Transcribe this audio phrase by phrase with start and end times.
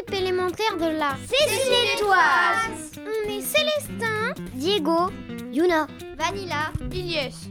[0.00, 5.10] l'équipe élémentaire de la Cécile On est Célestin, Diego,
[5.52, 7.50] Yuna, Vanilla, Ilyes.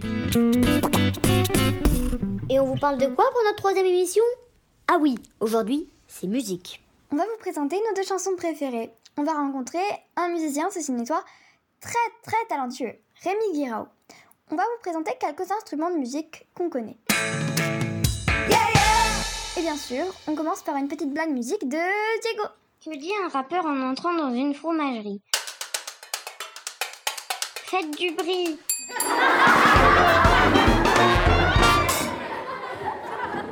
[2.50, 4.24] Et on vous parle de quoi pour notre troisième émission?
[4.88, 6.84] Ah oui, aujourd'hui, c'est musique.
[7.12, 8.92] On va vous présenter nos deux chansons préférées.
[9.18, 9.84] On va rencontrer
[10.16, 11.94] un musicien, ceci n'est très
[12.24, 12.94] très talentueux,
[13.24, 13.88] Rémi Guirao.
[14.52, 16.98] On va vous présenter quelques instruments de musique qu'on connaît.
[19.60, 22.44] Et bien sûr, on commence par une petite blague musique de Diego.
[22.86, 25.20] Que dit un rappeur en entrant dans une fromagerie.
[27.66, 28.58] Faites du bruit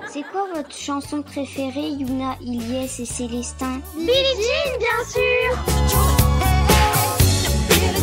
[0.07, 3.81] C'est quoi votre chanson préférée, Yuna, Ilyes et Célestin?
[3.93, 5.57] Billie Jean, bien sûr.
[7.67, 7.97] Billie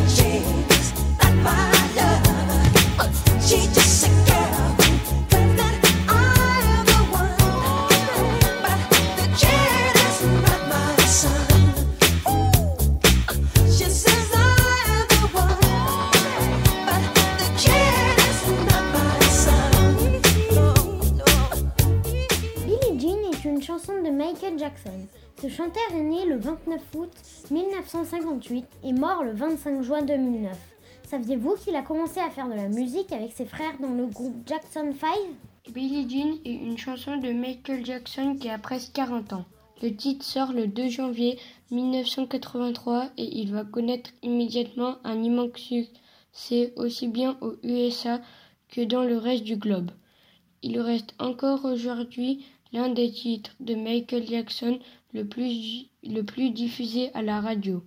[24.75, 25.07] Jackson.
[25.41, 27.11] Ce chanteur est né le 29 août
[27.51, 30.57] 1958 et mort le 25 juin 2009.
[31.05, 34.37] Saviez-vous qu'il a commencé à faire de la musique avec ses frères dans le groupe
[34.47, 39.45] Jackson 5 Billie Jean est une chanson de Michael Jackson qui a presque 40 ans.
[39.83, 41.39] Le titre sort le 2 janvier
[41.71, 48.21] 1983 et il va connaître immédiatement un immense succès aussi bien aux USA
[48.69, 49.91] que dans le reste du globe.
[50.63, 52.45] Il reste encore aujourd'hui
[52.75, 54.81] l'un des titres de Michael Jackson
[55.15, 57.85] le plus, diffusé à la radio.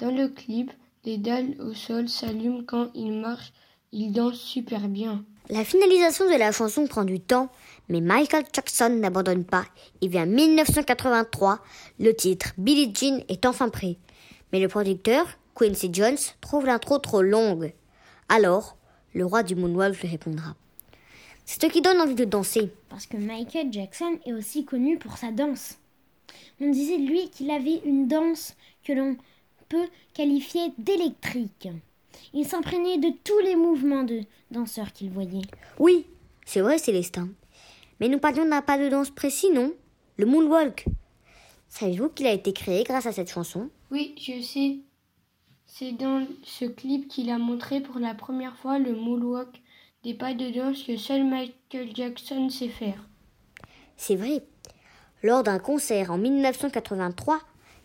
[0.00, 0.72] Dans le clip,
[1.04, 3.52] les dalles au sol s'allument quand il marche,
[3.92, 5.24] il danse super bien.
[5.50, 7.48] La finalisation de la chanson prend du temps,
[7.88, 9.66] mais Michael Jackson n'abandonne pas
[10.00, 11.60] et vient 1983,
[12.00, 13.98] le titre Billie Jean est enfin prêt.
[14.52, 17.72] Mais le producteur, Quincy Jones, trouve l'intro trop longue.
[18.28, 18.76] Alors,
[19.12, 20.56] le roi du moonwalk lui répondra.
[21.44, 22.70] C'est ce qui donne envie de danser.
[22.88, 25.78] Parce que Michael Jackson est aussi connu pour sa danse.
[26.60, 29.16] On disait de lui qu'il avait une danse que l'on
[29.68, 31.68] peut qualifier d'électrique.
[32.32, 35.46] Il s'imprégnait de tous les mouvements de danseurs qu'il voyait.
[35.78, 36.06] Oui,
[36.44, 37.28] c'est vrai, Célestin.
[38.00, 39.72] Mais nous parlions d'un pas de danse précis, non?
[40.16, 40.86] Le moonwalk.
[41.68, 43.68] Savez-vous qu'il a été créé grâce à cette chanson?
[43.90, 44.78] Oui, je sais.
[45.66, 49.60] C'est dans ce clip qu'il a montré pour la première fois le moonwalk,
[50.04, 53.08] des pas de danse que seul Michael Jackson sait faire.
[53.96, 54.42] C'est vrai.
[55.22, 57.40] Lors d'un concert en 1983,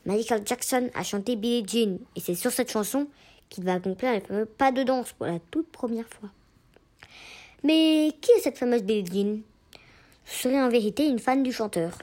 [0.06, 3.08] Michael Jackson a chanté Billie Jean et c'est sur cette chanson
[3.48, 6.30] qu'il va accomplir les fameux pas de danse pour la toute première fois.
[7.64, 9.42] Mais qui est cette fameuse Billie Jean?
[10.26, 11.98] Ce serait en vérité une fan du chanteur.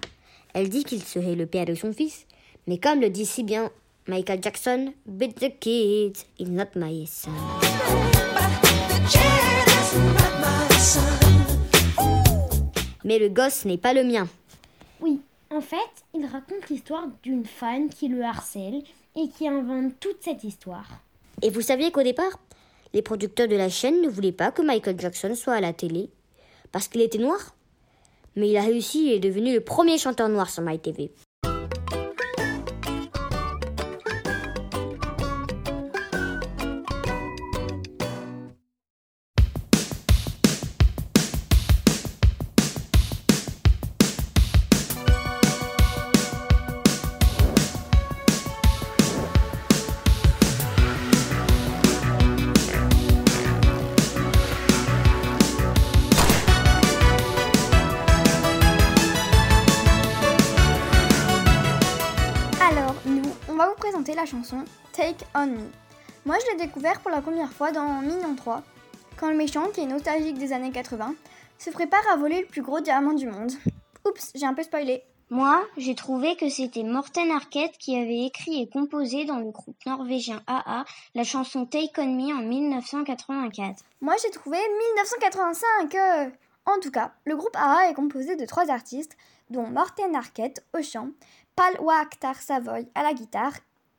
[0.54, 2.26] Elle dit qu'il serait le père de son fils,
[2.66, 3.70] mais comme le dit si bien
[4.08, 7.30] Michael Jackson, But the kid is not my son.
[13.04, 14.28] Mais le gosse n'est pas le mien.
[15.00, 15.20] Oui,
[15.50, 15.78] en fait,
[16.14, 18.82] il raconte l'histoire d'une fan qui le harcèle
[19.16, 20.88] et qui invente toute cette histoire.
[21.42, 22.38] Et vous saviez qu'au départ,
[22.94, 26.10] les producteurs de la chaîne ne voulaient pas que Michael Jackson soit à la télé
[26.72, 27.54] parce qu'il était noir.
[28.34, 31.10] Mais il a réussi et est devenu le premier chanteur noir sur MyTV.
[64.16, 65.70] La chanson Take On Me.
[66.24, 68.62] Moi, je l'ai découvert pour la première fois dans Mignon 3,
[69.18, 71.14] quand le méchant, qui est nostalgique des années 80,
[71.58, 73.52] se prépare à voler le plus gros diamant du monde.
[74.06, 75.02] Oups, j'ai un peu spoilé.
[75.28, 79.76] Moi, j'ai trouvé que c'était Morten Arquette qui avait écrit et composé dans le groupe
[79.84, 80.84] norvégien AA
[81.14, 83.84] la chanson Take On Me en 1984.
[84.00, 85.94] Moi, j'ai trouvé 1985.
[85.94, 86.30] euh.
[86.64, 89.16] En tout cas, le groupe AA est composé de trois artistes,
[89.50, 91.10] dont Morten Arquette au chant,
[91.54, 93.52] Pal Waaktar Savoy à la guitare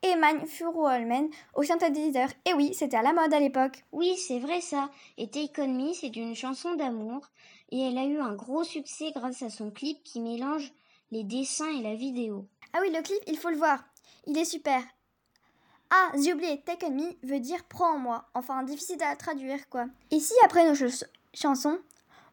[0.04, 2.30] et Magne Furuholmen au synthétiseur.
[2.46, 3.84] Et oui, c'était à la mode à l'époque.
[3.92, 4.90] Oui, c'est vrai ça.
[5.18, 7.28] Et Take On Me, c'est une chanson d'amour
[7.72, 10.72] et elle a eu un gros succès grâce à son clip qui mélange
[11.12, 12.46] les dessins et la vidéo.
[12.74, 13.84] Ah oui, le clip, il faut le voir.
[14.26, 14.82] Il est super.
[15.90, 18.26] Ah, j'ai oublié, Take On Me veut dire prends en moi.
[18.34, 19.86] Enfin, difficile à traduire quoi.
[20.12, 21.80] Et si après nos ch- chansons,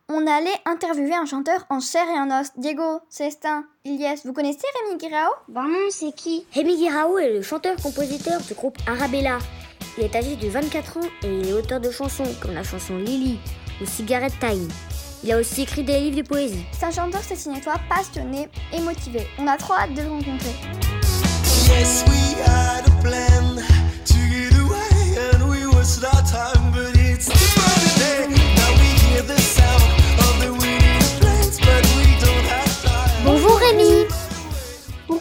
[0.08, 2.48] on allait interviewer un chanteur en chair et en os.
[2.56, 5.30] Diego, Célestin, Ilyes, vous connaissez Rémi Guirao?
[5.48, 6.46] Non, c'est qui?
[6.52, 9.38] Rémi Guirao est le chanteur-compositeur du groupe Arabella.
[9.96, 12.96] Il est âgé de 24 ans et il est auteur de chansons comme la chanson
[12.98, 13.38] Lily
[13.80, 14.68] ou Cigarette Time.
[15.22, 16.66] Il a aussi écrit des livres de poésie.
[16.72, 17.22] C'est un chanteur,
[17.88, 19.26] passionné et motivé.
[19.38, 20.54] On a trop hâte de le rencontrer.
[21.66, 23.56] Yes, we had a plan
[24.04, 26.04] to get away, and we wasted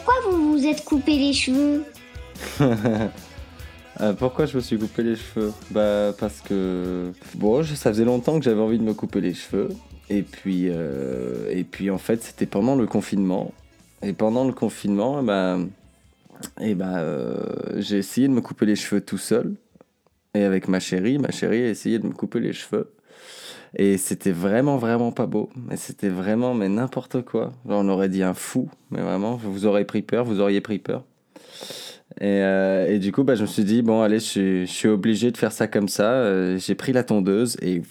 [0.04, 1.84] Pourquoi vous vous êtes coupé les cheveux
[4.00, 8.40] Euh, pourquoi je me suis coupé les cheveux Bah parce que bon, ça faisait longtemps
[8.40, 9.68] que j'avais envie de me couper les cheveux.
[10.10, 13.52] Et puis euh, et puis en fait c'était pendant le confinement.
[14.02, 15.20] Et pendant le confinement,
[16.60, 17.36] eh ben, euh,
[17.76, 19.54] j'ai essayé de me couper les cheveux tout seul.
[20.34, 22.92] Et avec ma chérie, ma chérie a essayé de me couper les cheveux.
[23.76, 25.50] Et c'était vraiment, vraiment pas beau.
[25.56, 27.52] Mais c'était vraiment, mais n'importe quoi.
[27.66, 28.68] On aurait dit un fou.
[28.90, 31.04] Mais vraiment, vous aurez pris peur, vous auriez pris peur.
[32.20, 34.72] Et, euh, et du coup, bah, je me suis dit, bon, allez, je suis, je
[34.72, 36.12] suis obligé de faire ça comme ça.
[36.12, 37.82] Euh, j'ai pris la tondeuse et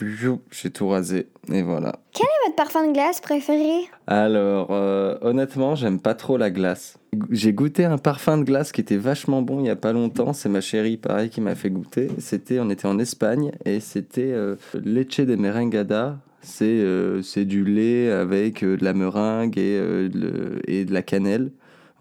[0.51, 1.27] j'ai tout rasé.
[1.51, 1.93] Et voilà.
[2.13, 3.89] Quel est votre parfum de glace préféré?
[4.07, 6.97] Alors, euh, honnêtement, j'aime pas trop la glace.
[7.31, 10.33] J'ai goûté un parfum de glace qui était vachement bon il y a pas longtemps.
[10.33, 12.09] C'est ma chérie, pareil, qui m'a fait goûter.
[12.17, 16.19] C'était, on était en Espagne et c'était euh, leche de merengada.
[16.41, 21.51] C'est euh, du lait avec euh, de la meringue et, euh, et de la cannelle.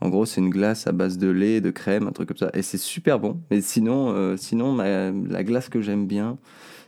[0.01, 2.51] En gros, c'est une glace à base de lait, de crème, un truc comme ça.
[2.55, 3.39] Et c'est super bon.
[3.53, 6.39] Mais sinon, euh, sinon ma- la glace que j'aime bien,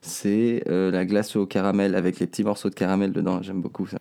[0.03, 3.41] c'est la glace au caramel avec les petits morceaux de caramel dedans.
[3.41, 3.97] J'aime beaucoup ça.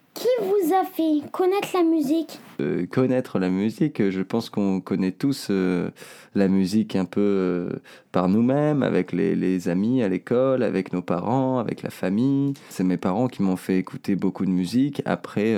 [0.74, 5.90] A fait connaître la musique Euh, connaître la musique, je pense qu'on connaît tous euh,
[6.36, 7.70] la musique un peu euh,
[8.12, 12.54] par nous-mêmes, avec les, les amis à l'école, avec nos parents, avec la famille.
[12.70, 15.02] C'est mes parents qui m'ont fait écouter beaucoup de musique.
[15.06, 15.56] Après,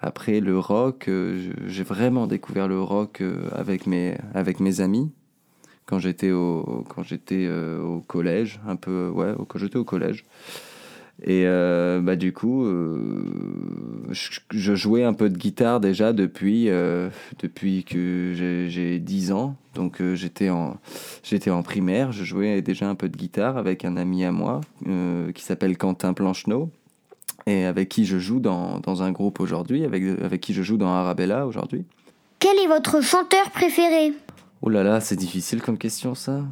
[0.00, 1.08] après le rock,
[1.66, 3.22] j'ai vraiment découvert le rock
[3.52, 5.10] avec, mes, avec mes amis.
[5.86, 10.24] Quand j'étais au, quand j'étais au collège, un peu, ouais, quand j'étais au collège.
[11.22, 13.22] Et euh, bah, du coup, euh,
[14.10, 19.56] je, jouais un peu de guitare déjà depuis, euh, depuis que j'ai- j'ai 10 ans.
[19.74, 20.78] Donc j'étais en,
[21.48, 24.60] en primaire, je jouais déjà un peu de guitare avec un ami à moi
[25.34, 26.70] qui s'appelle Quentin Plancheneau
[27.46, 30.76] et avec qui je joue dans, dans un groupe aujourd'hui, avec, avec qui je joue
[30.76, 31.84] dans Arabella aujourd'hui.
[32.38, 34.12] Quel est votre chanteur préféré?
[34.62, 36.44] Oh là là, c'est difficile comme question ça.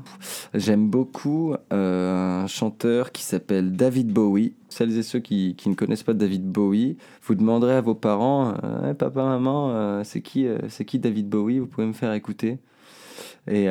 [0.54, 4.54] J'aime beaucoup euh, un chanteur qui s'appelle David Bowie.
[4.70, 8.54] Celles et ceux qui, qui ne connaissent pas David Bowie, vous demanderez à vos parents,
[8.64, 11.58] euh, Eh, papa, maman, euh, c'est qui, c'est qui David Bowie?
[11.58, 12.58] Vous pouvez me faire écouter.
[13.46, 13.68] Et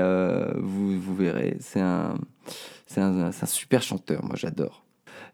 [0.55, 2.15] vous, vous verrez, c'est un,
[2.87, 4.83] c'est un, un super chanteur, moi j'adore.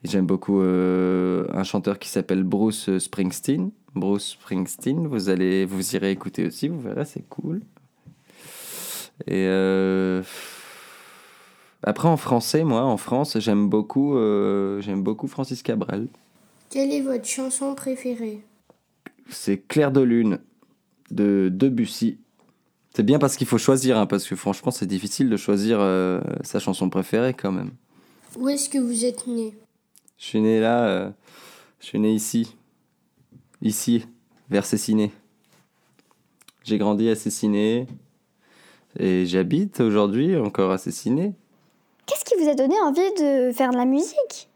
[0.04, 3.72] J'aime beaucoup un chanteur qui s'appelle Bruce Springsteen.
[3.96, 7.62] Bruce Springsteen, vous allez, vous irez écouter aussi, vous verrez, c'est cool.
[9.28, 10.24] Et euh,
[11.84, 16.08] après en français, moi, en France, j'aime beaucoup, euh, j'aime beaucoup Francis Cabrel.
[16.70, 18.42] Quelle est votre chanson préférée?
[19.30, 20.40] C'est Clair de lune
[21.12, 22.18] de Debussy.
[22.96, 26.22] C'est bien parce qu'il faut choisir, hein, parce que franchement, c'est difficile de choisir euh,
[26.44, 27.72] sa chanson préférée quand même.
[28.38, 29.54] Où est-ce que vous êtes né?
[30.18, 31.10] Je suis né là, euh,
[31.80, 32.56] je suis né ici,
[33.62, 34.06] ici,
[34.50, 35.12] vers Cessiné.
[36.64, 37.88] J'ai grandi à Cessiné
[39.00, 41.34] et j'habite aujourd'hui encore à Cessiné.
[42.06, 44.50] Qu'est-ce qui vous a donné envie de faire de la musique?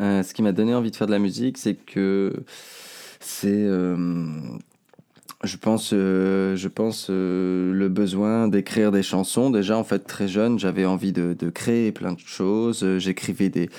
[0.00, 2.32] Euh, ce qui m'a donné envie de faire de la musique, c'est que
[3.20, 3.96] c'est, euh,
[5.42, 9.50] je pense, euh, je pense euh, le besoin d'écrire des chansons.
[9.50, 12.82] Déjà, en fait, très jeune, j'avais envie de, de créer plein de choses.
[12.84, 13.70] Euh, J'écrivais des,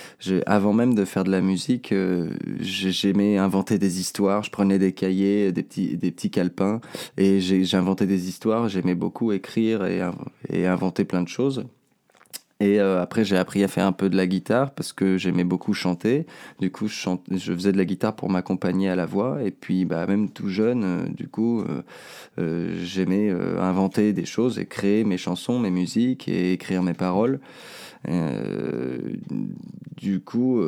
[0.48, 4.44] avant même de faire de la musique, euh, j'ai- j'aimais inventer des histoires.
[4.44, 6.82] Je prenais des cahiers, des petits, des petits calepins,
[7.18, 8.68] et j'inventais des histoires.
[8.68, 10.01] J'aimais beaucoup écrire et,
[10.50, 11.63] et inventer plein de choses.
[12.62, 15.44] Et euh, après, j'ai appris à faire un peu de la guitare parce que j'aimais
[15.44, 16.27] beaucoup chanter.
[16.60, 17.10] Du coup, je,
[17.53, 19.41] faisais de la guitare pour m'accompagner à la voix.
[19.44, 21.63] Et puis, bah, même tout jeune, euh, du coup,
[22.38, 27.39] euh, j'aimais inventer des choses et créer mes chansons, mes musiques et écrire mes paroles.
[29.98, 30.62] Du coup,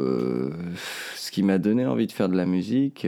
[1.16, 3.08] ce qui m'a donné envie de faire de la musique,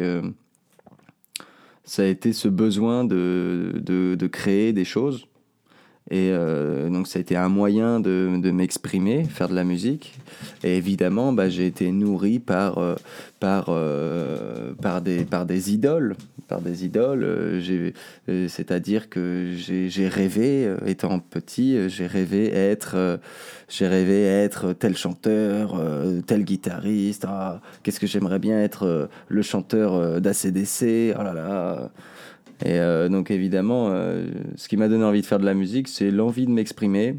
[1.84, 5.28] ça a été ce besoin de, de créer des choses.
[6.12, 10.20] Et euh, donc ça a été un moyen de, de m'exprimer, faire de la musique.
[10.64, 12.96] Et évidemment, bah, j'ai été nourri par, euh,
[13.40, 16.16] par, euh, par, des, par des idoles.
[16.48, 17.60] Par des idoles.
[18.28, 23.20] C'est-à-dire que j'ai rêvé, étant petit, j'ai rêvé être,
[23.80, 25.82] rêvé être tel chanteur,
[26.28, 27.26] tel guitariste.
[27.28, 31.16] Ah, Qu'est-ce que j'aimerais bien être le chanteur d'ACDC.
[31.18, 31.90] Oh là là.
[32.64, 35.88] Et euh, donc évidemment, euh, ce qui m'a donné envie de faire de la musique,
[35.88, 37.16] c'est l'envie de m'exprimer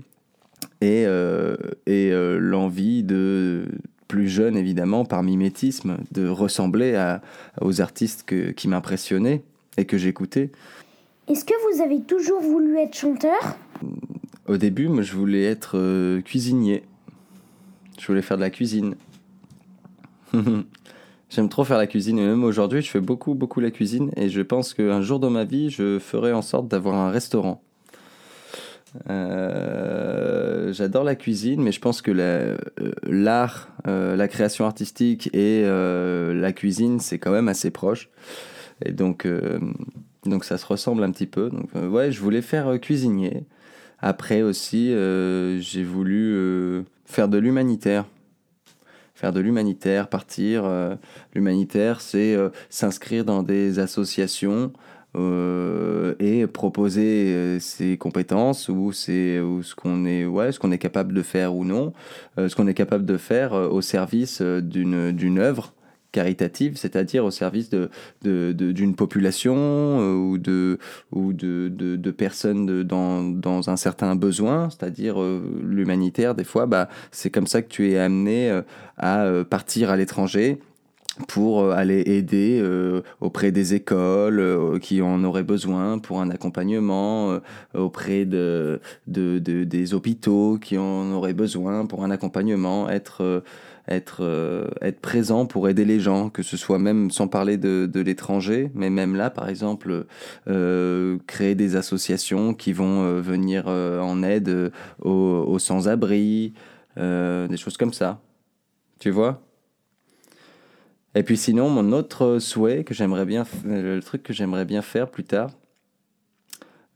[0.80, 3.66] et, euh, et l'envie de,
[4.08, 7.20] plus jeune évidemment, par mimétisme, de ressembler à,
[7.60, 9.42] aux artistes que- qui m'impressionnaient
[9.76, 10.50] et que j'écoutais.
[11.28, 13.56] Est-ce que vous avez toujours voulu être chanteur?
[14.46, 16.84] Au début, moi, je voulais être cuisinier.
[17.98, 18.94] Je voulais faire de la cuisine.
[21.28, 24.28] J'aime trop faire la cuisine et même aujourd'hui, je fais beaucoup, beaucoup la cuisine et
[24.28, 27.62] je pense qu'un jour dans ma vie, je ferai en sorte d'avoir un restaurant.
[29.10, 32.56] Euh, J'adore la cuisine, mais je pense que euh,
[33.04, 38.08] l'art, euh, la création artistique et la cuisine, c'est quand même assez proche.
[38.84, 39.26] Et donc,
[40.24, 41.50] donc ça se ressemble un petit peu.
[41.50, 43.44] Donc, ouais, je voulais faire cuisinier.
[44.00, 44.90] Après aussi,
[45.60, 48.04] j'ai voulu faire de l'humanitaire.
[49.16, 50.64] Faire de l'humanitaire, partir.
[50.66, 50.94] euh,
[51.34, 54.72] l'humanitaire, c'est euh, s'inscrire dans des associations
[55.16, 60.78] euh, et proposer ses compétences ou, ses- ou ce qu'on est, ouais, ce qu'on est
[60.78, 61.94] capable de faire ou non,
[62.36, 65.72] ce qu'on est capable de faire au service d'une œuvre
[66.76, 67.90] c'est-à-dire au service de,
[68.22, 70.78] de- d'une population euh, ou de,
[71.12, 76.88] ou de, de, personnes dans, dans un certain besoin, c'est-à-dire euh, l'humanitaire, des fois, bah,
[77.10, 78.62] c'est comme ça que tu es amené euh,
[78.98, 80.58] à partir à l'étranger
[81.28, 82.62] pour aller aider
[83.22, 87.38] auprès des écoles qui en auraient besoin pour un accompagnement,
[87.72, 93.42] auprès de, de, de- des hôpitaux qui en auraient besoin pour un accompagnement, être,
[93.88, 97.88] être, euh, être présent pour aider les gens, que ce soit même sans parler de,
[97.90, 100.06] de l'étranger, mais même là, par exemple,
[100.48, 106.52] euh, créer des associations qui vont euh, venir en aide aux, aux sans-abri,
[106.96, 108.20] des choses comme ça.
[108.98, 109.42] Tu vois?
[111.14, 115.10] Et puis sinon, mon autre souhait que j'aimerais bien, le truc que j'aimerais bien faire
[115.10, 115.50] plus tard,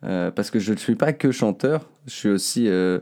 [0.00, 3.00] parce que je ne suis pas que chanteur, je suis aussi, je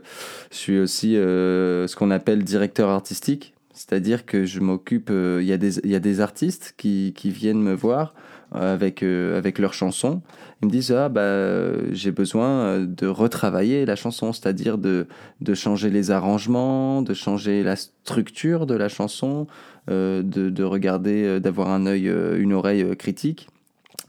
[0.51, 5.57] suis aussi ce qu'on appelle directeur artistique, c'est-à-dire que je m'occupe, euh, il y, a
[5.57, 8.13] des- il y a des artistes qui, qui viennent me voir
[8.55, 10.21] euh, avec, euh, avec leurs chansons,
[10.61, 15.07] ils me disent ah bah j'ai besoin de retravailler la chanson, c'est-à-dire de,
[15.39, 19.47] de changer les arrangements, de changer la structure de la chanson,
[19.87, 23.47] de, de regarder, d'avoir un œil, une oreille critique.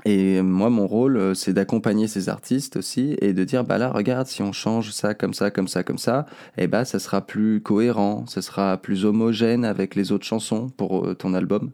[0.04, 3.90] Et moi, mon rôle, euh, c'est d'accompagner ces artistes aussi et de dire, bah là,
[3.90, 6.26] regarde, si on change ça comme ça, comme ça, comme ça,
[6.57, 11.07] eh bah, ça sera plus cohérent, ça sera plus homogène avec les autres chansons pour
[11.07, 11.71] euh, ton album.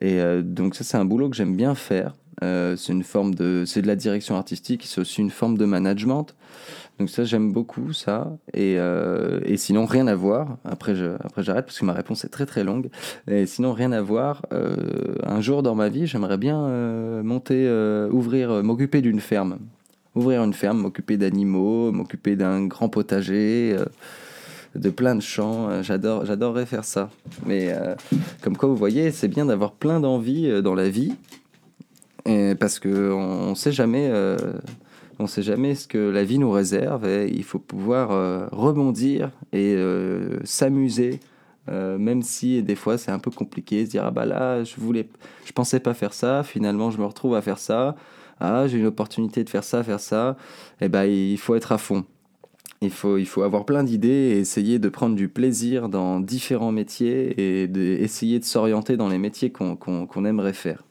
[0.00, 2.14] Et euh, donc ça, c'est un boulot que j'aime bien faire.
[2.42, 6.34] C'est une forme de, c'est de la direction artistique, c'est aussi une forme de management.
[7.00, 8.36] Donc ça, j'aime beaucoup ça.
[8.52, 10.58] Et, euh, et sinon, rien à voir.
[10.66, 12.90] Après, je, après j'arrête parce que ma réponse est très très longue.
[13.26, 14.44] Et sinon, rien à voir.
[14.52, 17.66] Euh, un jour dans ma vie, j'aimerais bien euh, monter,
[18.12, 19.56] ouvrir, m'occuper d'une ferme.
[20.14, 23.74] Ouvrir une ferme, m'occuper d'animaux, m'occuper d'un grand potager.
[24.74, 27.08] de plein de champs, j'adore, j'adorerais faire ça.
[27.46, 27.74] Mais
[28.42, 31.14] comme quoi, vous voyez, c'est bien d'avoir plein d'envies dans la vie,
[32.58, 34.10] parce que on, on sait jamais,
[35.20, 37.06] on sait jamais ce que la vie nous réserve.
[37.06, 41.20] Et il faut pouvoir euh, rebondir et euh, s'amuser,
[41.68, 44.74] euh, même si des fois c'est un peu compliqué, se dire ah bah là, je
[44.78, 45.08] voulais,
[45.44, 47.96] je pensais pas faire ça, finalement je me retrouve à faire ça.
[48.40, 50.36] Ah, j'ai une opportunité de faire ça, faire ça.
[50.80, 52.04] Et ben il faut être à fond.
[52.82, 56.72] Il faut, il faut avoir plein d'idées et essayer de prendre du plaisir dans différents
[56.72, 60.82] métiers et de, essayer de s'orienter dans les métiers qu'on aimerait faire.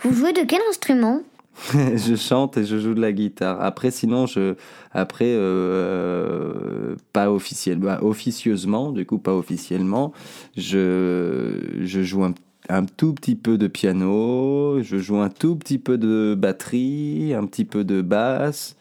[0.00, 1.22] Vous jouez de quel instrument?
[1.72, 3.60] je chante et je joue de la guitare.
[3.62, 4.54] Après, sinon, je,
[4.92, 10.12] après, euh, pas officiellement, bah, officieusement, du coup, pas officiellement,
[10.56, 12.34] je, je joue un,
[12.68, 17.46] un tout petit peu de piano, je joue un tout petit peu de batterie, un
[17.46, 18.76] petit peu de basse.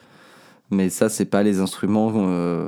[0.71, 2.67] Mais ça, c'est pas les instruments euh,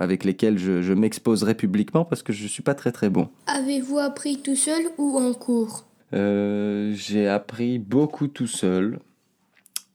[0.00, 3.28] avec lesquels je, je m'exposerai publiquement parce que je suis pas très très bon.
[3.46, 5.84] Avez-vous appris tout seul ou en cours?
[6.12, 8.98] Euh, j'ai appris beaucoup tout seul.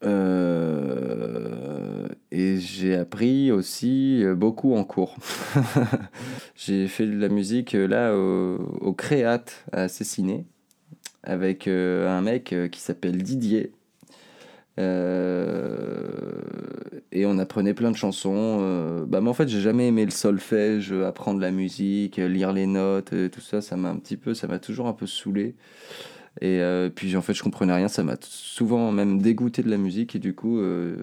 [0.06, 5.16] Euh, et j'ai appris aussi euh, beaucoup en cours.
[6.56, 10.46] j'ai fait de la musique euh, là au, au Créat à Cessiné
[11.24, 13.72] avec un mec qui s'appelle Didier.
[14.78, 14.84] Et
[17.26, 19.04] on apprenait plein de chansons.
[19.08, 23.12] bah, moi, en fait, j'ai jamais aimé le solfège, apprendre la musique, lire les notes,
[23.32, 23.62] tout ça.
[23.62, 25.56] Ça m'a un petit peu, ça m'a toujours un peu saoulé.
[26.42, 27.88] Et euh, puis, en fait, je comprenais rien.
[27.88, 30.16] Ça m'a souvent même dégoûté de la musique.
[30.16, 30.98] Et du coup, euh,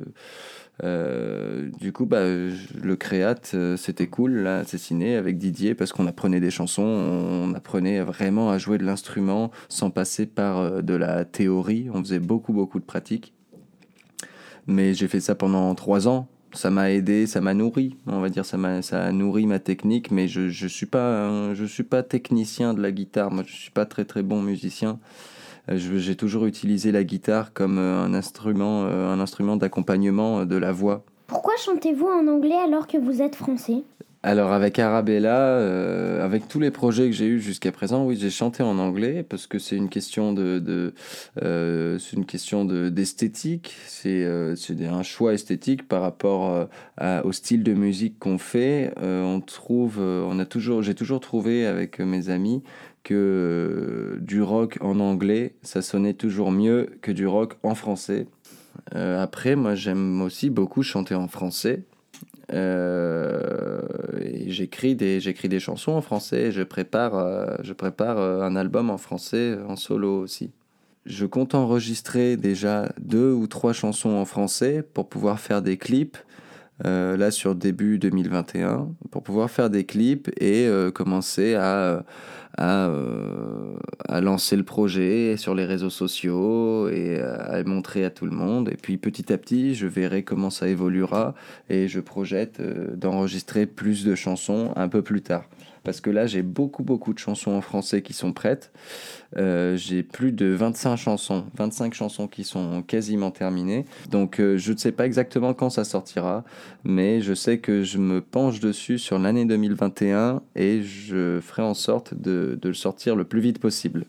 [0.85, 3.37] euh, du coup, bah, le créat,
[3.77, 8.59] c'était cool, là, assassiné avec Didier, parce qu'on apprenait des chansons, on apprenait vraiment à
[8.59, 11.89] jouer de l'instrument sans passer par de la théorie.
[11.93, 13.35] On faisait beaucoup, beaucoup de pratiques.
[14.67, 16.29] Mais j'ai fait ça pendant trois ans.
[16.54, 19.59] Ça m'a aidé, ça m'a nourri, on va dire, ça m'a, ça a nourri ma
[19.59, 23.30] technique, mais je, je suis pas, suis pas technicien de la guitare.
[23.30, 24.99] Moi, je suis pas très très bon musicien.
[25.71, 30.56] Euh, J'ai toujours utilisé la guitare comme euh, un instrument, euh, un instrument d'accompagnement de
[30.56, 31.04] la voix.
[31.26, 33.82] Pourquoi chantez-vous en anglais alors que vous êtes français?
[34.25, 38.31] Alors avec Arabella, euh, avec tous les projets que j'ai eus jusqu'à présent, oui, j'ai
[38.31, 40.95] chanté en anglais parce que c'est une question de, de
[41.43, 43.75] euh, c'est une question de d'esthétique.
[43.88, 46.69] C'est euh, c'est un choix esthétique par rapport
[47.00, 48.95] euh, au style de musique qu'on fait.
[49.02, 52.62] Euh, on trouve, euh, on a toujours, j'ai toujours trouvé avec mes amis
[53.02, 58.26] que du rock en anglais, ça sonnait toujours mieux que du rock en français.
[58.93, 61.85] Après, moi, j'aime aussi beaucoup chanter en français.
[62.52, 63.80] Euh,
[64.47, 66.44] j'écris des des chansons en français.
[66.44, 70.50] et Je prépare euh, je prépare euh, un album en français en solo aussi.
[71.04, 76.16] Je compte enregistrer déjà deux ou trois chansons en français pour pouvoir faire des clips.
[76.85, 82.05] Euh, là sur début 2021 pour pouvoir faire des clips et euh, commencer à
[82.61, 83.77] euh,
[84.09, 88.33] à lancer le projet sur les réseaux sociaux et à le montrer à tout le
[88.33, 88.69] monde.
[88.69, 91.35] Et puis petit à petit, je verrai comment ça évoluera
[91.71, 95.45] et je projette d'enregistrer plus de chansons un peu plus tard.
[95.85, 98.73] Parce que là, j'ai beaucoup, beaucoup de chansons en français qui sont prêtes.
[99.37, 103.85] Euh, j'ai plus de 25 chansons, 25 chansons qui sont quasiment terminées.
[104.11, 106.45] Donc, euh, je ne sais pas exactement quand ça sortira,
[106.85, 111.75] mais je sais que je me penche dessus sur l'année 2021 et je ferai en
[111.75, 114.05] sorte de, de le sortir le plus vite possible.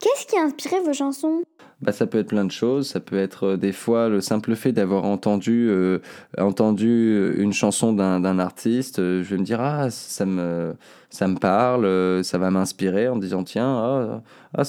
[0.00, 1.42] Qu'est-ce qui a inspiré vos chansons?
[1.80, 2.88] Bah, ça peut être plein de choses.
[2.88, 6.00] Ça peut être euh, des fois le simple fait d'avoir entendu, euh,
[6.36, 8.98] entendu une chanson d'un d'un artiste.
[8.98, 10.74] euh, je vais me dire, ah, ça me,
[11.10, 14.22] ça me parle, euh, ça va m'inspirer en me disant, tiens, ah,
[14.56, 14.62] ah,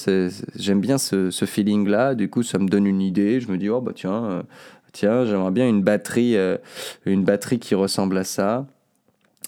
[0.55, 2.15] j'aime bien ce, ce feeling-là.
[2.15, 3.39] Du coup, ça me donne une idée.
[3.39, 4.43] Je me dis, oh, bah tiens, euh,
[4.93, 6.57] tiens j'aimerais bien une batterie, euh,
[7.05, 8.65] une batterie qui ressemble à ça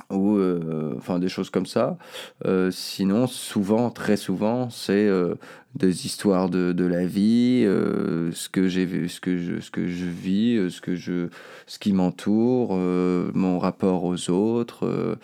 [0.10, 1.98] ou euh, enfin des choses comme ça.
[2.46, 5.36] Euh, sinon, souvent, très souvent, c'est euh,
[5.76, 9.88] des histoires de, de la vie, ce que j'ai vu, ce que je, ce que
[9.88, 11.30] je vis, ce que je,
[11.66, 15.18] ce qui m'entoure, mon rapport aux autres.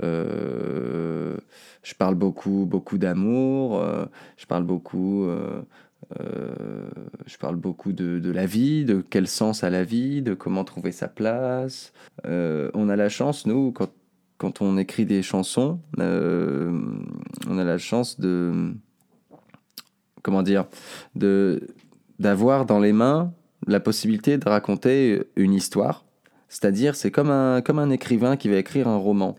[0.00, 3.80] je parle beaucoup, beaucoup d'amour.
[4.36, 5.28] je parle beaucoup.
[6.16, 10.64] je parle beaucoup de, de la vie, de quel sens a la vie, de comment
[10.64, 11.92] trouver sa place.
[12.24, 13.88] On a la chance, nous, quand
[14.42, 16.76] quand on écrit des chansons, euh,
[17.48, 18.74] on a la chance de
[20.20, 20.64] comment dire
[22.18, 23.32] d'avoir dans les mains
[23.68, 26.04] la possibilité de raconter une histoire.
[26.52, 29.36] C'est-à-dire, c'est comme un, comme un écrivain qui va écrire un roman.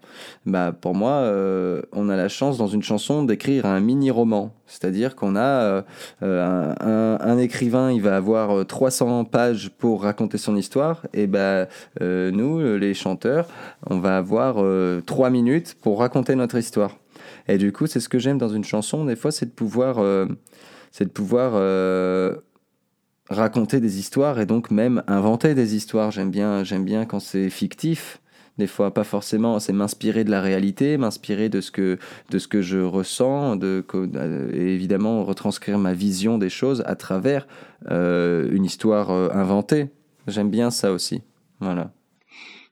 [0.47, 4.51] Bah, pour moi, euh, on a la chance dans une chanson d'écrire un mini-roman.
[4.65, 5.81] C'est-à-dire qu'on a euh,
[6.23, 11.05] euh, un, un- écrivain, il va avoir euh, 300 pages pour raconter son histoire.
[11.13, 11.67] Et bah,
[12.01, 13.47] euh, nous, euh, les chanteurs,
[13.87, 16.97] on va avoir euh, 3 minutes pour raconter notre histoire.
[17.47, 19.99] Et du coup, c'est ce que j'aime dans une chanson, des fois, c'est de pouvoir,
[19.99, 20.25] euh,
[20.91, 22.37] c'est de pouvoir euh,
[23.29, 26.11] raconter des histoires et donc même inventer des histoires.
[26.11, 28.19] J'aime bien, j'aime bien quand c'est fictif.
[28.59, 31.97] Des fois, pas forcément, c'est m'inspirer de la réalité, m'inspirer de ce que,
[32.29, 36.95] de ce que je ressens, de, euh, et évidemment retranscrire ma vision des choses à
[36.95, 37.47] travers
[37.89, 39.89] euh, une histoire euh, inventée.
[40.27, 41.23] J'aime bien ça aussi.
[41.59, 41.91] Voilà.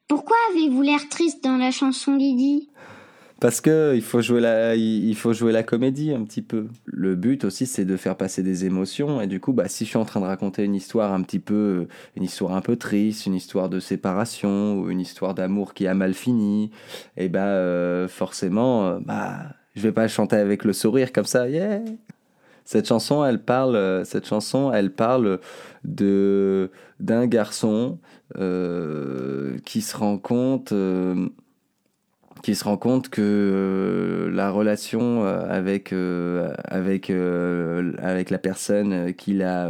[0.07, 2.69] Pourquoi avez-vous l'air triste dans la chanson Lydie?
[3.41, 6.67] Parce que il faut jouer la, il faut jouer la comédie un petit peu.
[6.85, 9.19] Le but aussi, c'est de faire passer des émotions.
[9.19, 11.39] Et du coup, bah, si je suis en train de raconter une histoire un petit
[11.39, 15.87] peu, une histoire un peu triste, une histoire de séparation ou une histoire d'amour qui
[15.87, 16.69] a mal fini,
[17.17, 19.39] et bah, euh, forcément, euh, bah,
[19.75, 21.49] je vais pas chanter avec le sourire comme ça.
[21.49, 21.81] Yeah.
[22.63, 25.39] Cette chanson, elle parle, euh, cette chanson, elle parle
[25.83, 27.97] de d'un garçon
[28.37, 30.73] euh, qui se rend compte.
[30.73, 31.27] euh,
[32.41, 37.11] qui se rend compte que euh, la relation euh, avec, euh, avec,
[38.01, 39.69] avec la personne qu'il a,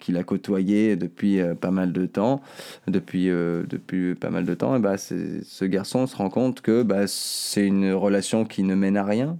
[0.00, 2.40] qu'il a côtoyée depuis pas mal de temps,
[2.86, 7.06] depuis, depuis pas mal de temps, et bah, ce garçon se rend compte que bah,
[7.06, 9.38] c'est une relation qui ne mène à rien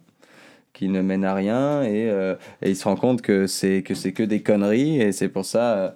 [0.75, 2.07] qui ne mène à rien et,
[2.63, 5.45] et il se rend compte que c'est que c'est que des conneries et c'est pour
[5.45, 5.93] ça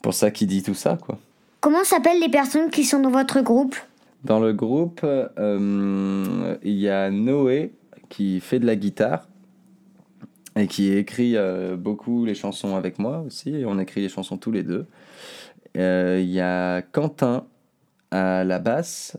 [0.00, 1.18] pour ça qu'il dit tout ça quoi.
[1.60, 3.76] Comment s'appellent les personnes qui sont dans votre groupe?
[4.24, 7.72] Dans le groupe, euh, il y a Noé
[8.08, 9.26] qui fait de la guitare
[10.54, 13.64] et qui écrit euh, beaucoup les chansons avec moi aussi.
[13.66, 14.86] On écrit les chansons tous les deux.
[15.76, 17.46] Euh, Il y a Quentin
[18.12, 19.16] à la basse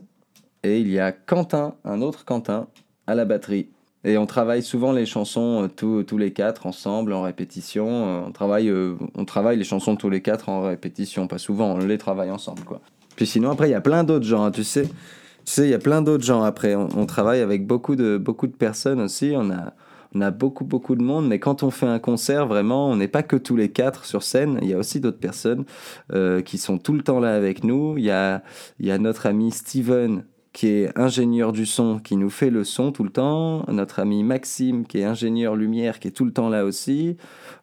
[0.62, 2.68] et il y a Quentin, un autre Quentin,
[3.06, 3.68] à la batterie.
[4.04, 8.26] Et on travaille souvent les chansons tous, tous les quatre ensemble en répétition.
[8.26, 8.72] On travaille,
[9.14, 12.62] on travaille les chansons tous les quatre en répétition, pas souvent, on les travaille ensemble
[12.64, 12.80] quoi.
[13.16, 14.88] Puis sinon après il y a plein d'autres gens, hein, tu sais.
[15.44, 16.74] Tu sais, il y a plein d'autres gens après.
[16.74, 19.34] On, travaille avec beaucoup de, beaucoup de personnes aussi.
[19.36, 19.74] On a,
[20.14, 21.28] on a beaucoup, beaucoup de monde.
[21.28, 24.22] Mais quand on fait un concert, vraiment, on n'est pas que tous les quatre sur
[24.22, 24.58] scène.
[24.62, 25.66] Il y a aussi d'autres personnes
[26.14, 27.98] euh, qui sont tout le temps là avec nous.
[27.98, 28.42] Il y a,
[28.80, 30.24] il y a notre ami Steven
[30.54, 33.64] qui est ingénieur du son, qui nous fait le son tout le temps.
[33.68, 37.16] Notre ami Maxime, qui est ingénieur lumière, qui est tout le temps là aussi.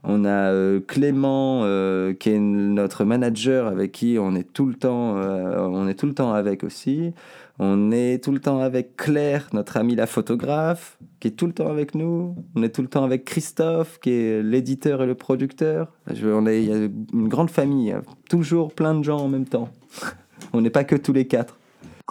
[0.04, 4.74] On a euh, Clément, euh, qui est notre manager, avec qui on est tout le
[4.76, 7.14] temps, euh, on est tout le temps avec aussi.
[7.60, 11.54] On est tout le temps avec Claire, notre amie la photographe, qui est tout le
[11.54, 12.36] temps avec nous.
[12.56, 15.94] On est tout le temps avec Christophe, qui est l'éditeur et le producteur.
[16.14, 17.96] Je- on est, il y a une grande famille,
[18.30, 19.70] toujours plein de gens en même temps.
[20.54, 21.58] on n'est pas que tous les quatre.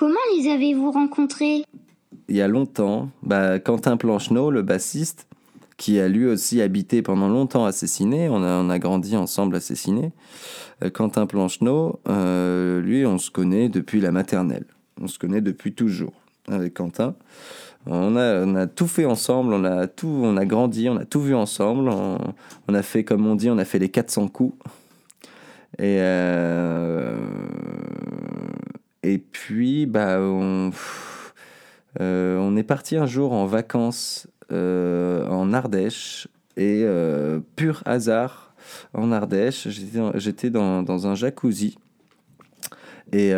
[0.01, 1.63] Comment les avez-vous rencontrés?
[2.31, 5.27] Il y a longtemps, bah, Quentin Plancheneau, le bassiste,
[5.77, 9.61] qui a lui aussi habité pendant longtemps à Cessiné, on a, a grandi ensemble à
[9.61, 10.13] Cessiné.
[10.83, 14.65] Euh, Quentin Plancheneau, euh, lui, on se connaît depuis la maternelle.
[14.99, 16.15] On se connaît depuis toujours
[16.49, 17.15] avec Quentin.
[17.85, 21.35] On a, tout fait ensemble, on a, tout, on a grandi, on a tout vu
[21.35, 21.91] ensemble.
[21.91, 22.17] On,
[22.69, 24.57] on a fait, comme on dit, on a fait les 400 coups.
[25.79, 27.19] Et, euh,
[29.03, 30.71] et puis, bah, on,
[32.01, 38.55] euh, on est parti un jour en vacances euh, en Ardèche et euh, pur hasard
[38.93, 41.79] en Ardèche, j'étais dans- un jacuzzi
[43.13, 43.31] et,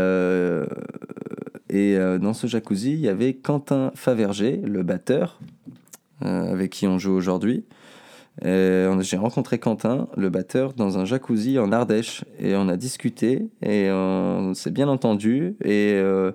[1.70, 5.38] et dans ce jacuzzi il y avait Quentin Faverger, le batteur
[6.20, 7.64] avec qui on joue aujourd'hui.
[8.44, 13.48] On- J'ai rencontré Quentin, le batteur, dans un jacuzzi en Ardèche et on a discuté
[13.62, 16.32] et on s'est bien entendu et euh,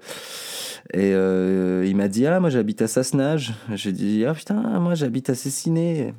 [0.96, 3.54] euh, il m'a dit ah moi j'habite à Sassenage.
[3.74, 6.14] J'ai dit ah putain moi j'habite à Cessiné.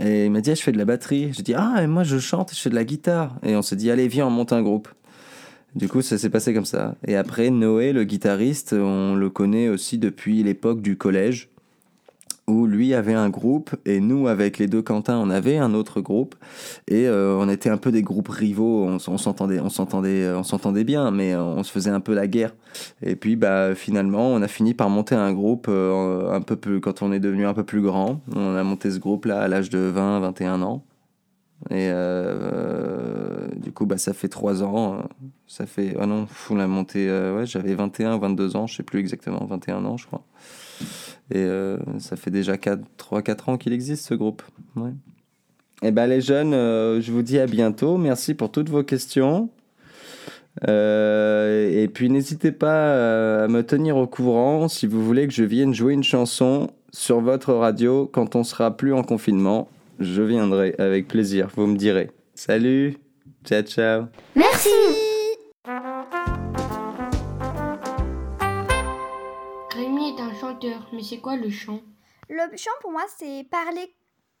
[0.00, 1.32] Et il m'a dit ah, je fais de la batterie.
[1.32, 3.36] J'ai dit ah et moi je chante, je fais de la guitare.
[3.44, 4.88] Et on s'est dit allez viens on monte un groupe.
[5.76, 6.96] Du coup ça s'est passé comme ça.
[7.06, 11.49] Et après Noé le guitariste on le connaît aussi depuis l'époque du collège
[12.50, 16.00] où lui avait un groupe et nous avec les deux Quentin on avait un autre
[16.00, 16.34] groupe.
[16.88, 18.84] Et euh, on était un peu des groupes rivaux.
[18.84, 22.26] On, s'entendait on s'entendait on s'entendait bien mais euh, on se faisait un peu la
[22.26, 22.54] guerre.
[23.02, 26.80] Et puis bah finalement on a fini par monter un groupe euh, un peu plus
[26.80, 28.20] quand on est devenu un peu plus grand.
[28.34, 30.84] On a monté ce groupe là à l'âge de 20 21 ans.
[31.70, 31.90] Et
[33.56, 35.02] du coup bah ça fait trois ans
[35.46, 37.06] ça fait ah non on l'a monté
[37.44, 40.24] j'avais 21 22 ans je sais plus exactement 21 ans je crois
[41.30, 44.42] et euh, ça fait déjà 3-4 ans qu'il existe ce groupe.
[45.82, 47.96] Et ben les jeunes, euh, je vous dis à bientôt.
[47.96, 49.48] Merci pour toutes vos questions.
[50.68, 55.44] Euh, et puis n'hésitez pas à me tenir au courant si vous voulez que je
[55.44, 59.68] vienne jouer une chanson sur votre radio quand on sera plus en confinement.
[60.00, 62.10] Je viendrai avec plaisir, vous me direz.
[62.34, 62.96] Salut,
[63.44, 64.04] ciao ciao.
[64.34, 64.70] Merci
[71.20, 71.82] c'est quoi le chant?
[72.30, 73.94] Le chant pour moi c'est parler,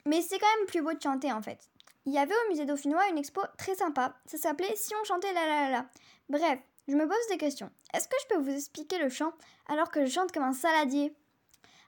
[0.06, 1.68] mais c'est quand même plus beau de chanter en fait.
[2.06, 5.34] Il y avait au musée dauphinois une expo très sympa, ça s'appelait Si on chantait
[5.34, 5.86] la la la la.
[6.30, 7.70] Bref, je me pose des questions.
[7.92, 9.34] Est-ce que je peux vous expliquer le chant
[9.68, 11.14] alors que je chante comme un saladier?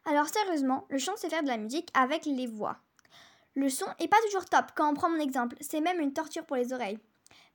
[0.04, 2.76] Alors sérieusement, le chant c'est faire de la musique avec les voix.
[3.54, 6.44] Le son est pas toujours top quand on prend mon exemple, c'est même une torture
[6.44, 6.98] pour les oreilles.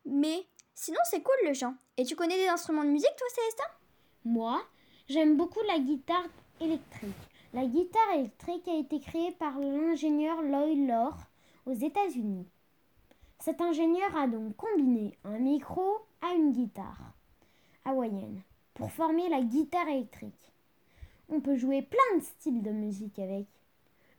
[0.05, 1.75] Mais sinon c'est cool le chant.
[1.97, 3.69] Et tu connais des instruments de musique toi Célestin?
[4.25, 4.59] Moi,
[5.07, 6.25] j'aime beaucoup la guitare
[6.59, 7.13] électrique.
[7.53, 11.13] La guitare électrique a été créée par l'ingénieur Lloyd Lohr
[11.65, 12.45] aux États-Unis.
[13.39, 17.13] Cet ingénieur a donc combiné un micro à une guitare
[17.85, 18.41] hawaïenne
[18.73, 20.51] pour former la guitare électrique.
[21.29, 23.47] On peut jouer plein de styles de musique avec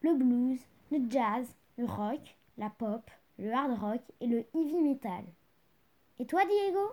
[0.01, 0.61] le blues,
[0.91, 5.25] le jazz, le rock, la pop, le hard rock et le heavy metal.
[6.19, 6.93] Et toi, Diego?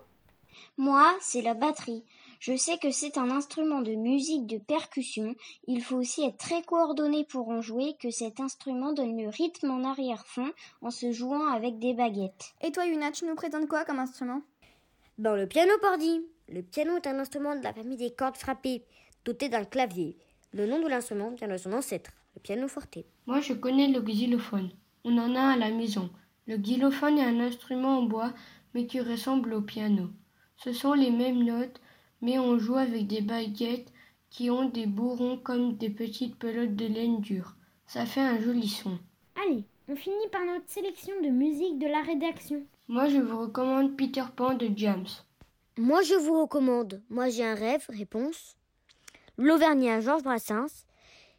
[0.76, 2.04] Moi, c'est la batterie.
[2.46, 5.34] Je sais que c'est un instrument de musique de percussion.
[5.66, 9.72] Il faut aussi être très coordonné pour en jouer, que cet instrument donne le rythme
[9.72, 12.54] en arrière-fond en se jouant avec des baguettes.
[12.62, 14.42] Et toi Yuna, tu nous présentes quoi comme instrument?
[15.18, 16.24] Dans le piano pordi.
[16.48, 18.84] Le piano est un instrument de la famille des cordes frappées,
[19.24, 20.16] doté d'un clavier.
[20.52, 22.98] Le nom de l'instrument vient de son ancêtre, le piano forte.
[23.26, 24.70] Moi, je connais le xylophone.
[25.02, 26.10] On en a à la maison.
[26.46, 28.32] Le xylophone est un instrument en bois,
[28.72, 30.10] mais qui ressemble au piano.
[30.58, 31.80] Ce sont les mêmes notes,
[32.20, 33.92] mais on joue avec des baguettes
[34.30, 37.54] qui ont des bourrons comme des petites pelotes de laine dure.
[37.86, 38.98] Ça fait un joli son.
[39.42, 42.62] Allez, on finit par notre sélection de musique de la rédaction.
[42.88, 45.06] Moi, je vous recommande Peter Pan de James.
[45.78, 48.56] Moi, je vous recommande Moi, j'ai un rêve, réponse.
[49.38, 50.84] L'Auvergnat, Georges Brassens.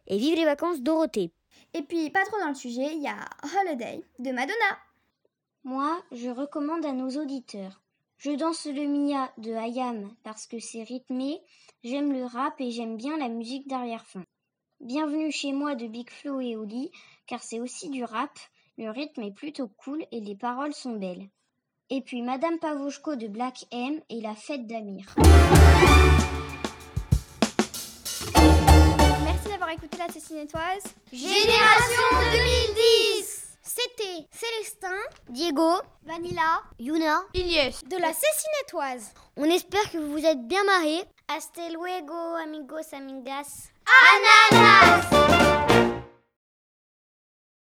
[0.07, 1.31] Et Vive les vacances, Dorothée.
[1.73, 4.77] Et puis, pas trop dans le sujet, il y a Holiday de Madonna.
[5.63, 7.81] Moi, je recommande à nos auditeurs.
[8.19, 11.39] Je danse le Mia de Hayam parce que c'est rythmé,
[11.83, 14.23] j'aime le rap et j'aime bien la musique d'arrière-fond.
[14.79, 16.89] Bienvenue chez moi de Big Flo et Oli
[17.27, 18.31] car c'est aussi du rap,
[18.79, 21.29] le rythme est plutôt cool et les paroles sont belles.
[21.91, 25.13] Et puis Madame Pavoshko de Black M et la fête d'Amir.
[28.33, 30.83] Merci d'avoir écouté la Cécinétoise.
[31.13, 33.46] Génération 2010
[33.77, 34.97] C'était Célestin,
[35.29, 35.71] Diego,
[36.03, 37.21] Vanilla, Yuna.
[37.35, 37.83] Ilyes.
[37.87, 39.13] de la Cécinétoise.
[39.35, 41.03] On espère que vous vous êtes bien marrés.
[41.27, 43.69] Hasta luego, amigos, amigas.
[44.51, 45.46] Ananas